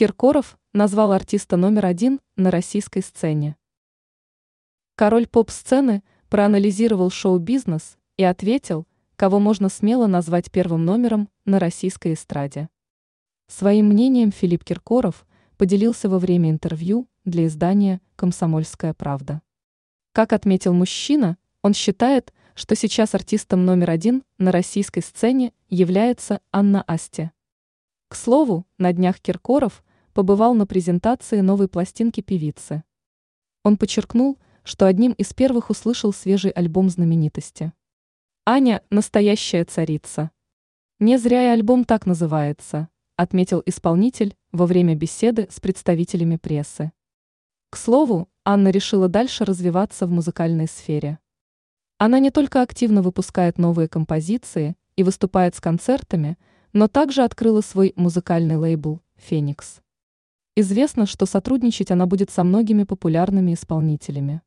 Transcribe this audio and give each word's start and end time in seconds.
Киркоров 0.00 0.58
назвал 0.72 1.12
артиста 1.12 1.58
номер 1.58 1.84
один 1.84 2.20
на 2.34 2.50
российской 2.50 3.02
сцене. 3.02 3.56
Король 4.94 5.26
поп-сцены 5.26 6.02
проанализировал 6.30 7.10
шоу-бизнес 7.10 7.98
и 8.16 8.24
ответил, 8.24 8.86
кого 9.16 9.40
можно 9.40 9.68
смело 9.68 10.06
назвать 10.06 10.50
первым 10.50 10.86
номером 10.86 11.28
на 11.44 11.58
российской 11.58 12.14
эстраде. 12.14 12.70
Своим 13.46 13.88
мнением 13.88 14.32
Филипп 14.32 14.64
Киркоров 14.64 15.26
поделился 15.58 16.08
во 16.08 16.18
время 16.18 16.48
интервью 16.48 17.06
для 17.26 17.44
издания 17.44 18.00
«Комсомольская 18.16 18.94
правда». 18.94 19.42
Как 20.12 20.32
отметил 20.32 20.72
мужчина, 20.72 21.36
он 21.60 21.74
считает, 21.74 22.32
что 22.54 22.74
сейчас 22.74 23.14
артистом 23.14 23.66
номер 23.66 23.90
один 23.90 24.22
на 24.38 24.50
российской 24.50 25.00
сцене 25.00 25.52
является 25.68 26.40
Анна 26.52 26.80
Асти. 26.86 27.32
К 28.08 28.16
слову, 28.16 28.66
на 28.78 28.94
днях 28.94 29.20
Киркоров 29.20 29.84
побывал 30.12 30.54
на 30.54 30.66
презентации 30.66 31.40
новой 31.40 31.68
пластинки 31.68 32.20
певицы. 32.20 32.84
Он 33.64 33.76
подчеркнул, 33.76 34.38
что 34.62 34.86
одним 34.86 35.12
из 35.12 35.32
первых 35.32 35.70
услышал 35.70 36.12
свежий 36.12 36.50
альбом 36.50 36.88
знаменитости. 36.88 37.72
Аня– 38.46 38.82
настоящая 38.90 39.64
царица. 39.64 40.30
Не 40.98 41.18
зря 41.18 41.44
и 41.44 41.46
альбом 41.48 41.84
так 41.84 42.06
называется, 42.06 42.88
отметил 43.16 43.62
исполнитель 43.64 44.36
во 44.52 44.66
время 44.66 44.94
беседы 44.94 45.48
с 45.50 45.60
представителями 45.60 46.36
прессы. 46.36 46.92
К 47.70 47.76
слову, 47.76 48.28
Анна 48.44 48.68
решила 48.68 49.08
дальше 49.08 49.44
развиваться 49.44 50.06
в 50.06 50.10
музыкальной 50.10 50.66
сфере. 50.66 51.18
Она 51.98 52.18
не 52.18 52.30
только 52.30 52.62
активно 52.62 53.02
выпускает 53.02 53.58
новые 53.58 53.88
композиции 53.88 54.76
и 54.96 55.02
выступает 55.02 55.54
с 55.54 55.60
концертами– 55.60 56.38
но 56.72 56.88
также 56.88 57.22
открыла 57.22 57.60
свой 57.60 57.92
музыкальный 57.96 58.56
лейбл 58.56 59.00
«Феникс». 59.16 59.80
Известно, 60.56 61.06
что 61.06 61.26
сотрудничать 61.26 61.90
она 61.90 62.06
будет 62.06 62.30
со 62.30 62.42
многими 62.42 62.82
популярными 62.82 63.54
исполнителями. 63.54 64.42